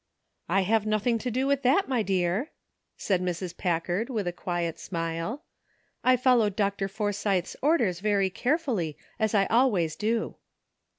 ''I 0.49 0.63
have 0.63 0.87
nothing 0.87 1.19
to 1.19 1.29
do 1.29 1.45
with 1.45 1.61
that, 1.61 1.87
my 1.87 2.01
dear," 2.01 2.49
said 2.97 3.21
Mrs. 3.21 3.55
Packard, 3.55 4.09
with 4.09 4.25
a 4.27 4.31
quiet 4.33 4.79
smile." 4.79 5.43
I 6.03 6.17
fol 6.17 6.37
lowed 6.37 6.55
Dr. 6.55 6.87
Forsythe's 6.87 7.55
orders 7.61 7.99
very 7.99 8.31
carefully, 8.31 8.97
as 9.19 9.35
I 9.35 9.45
always 9.45 9.95
do." 9.95 10.37